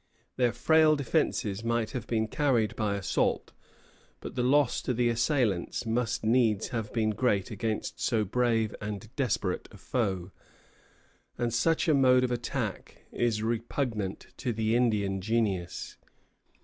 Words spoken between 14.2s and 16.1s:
to the Indian genius.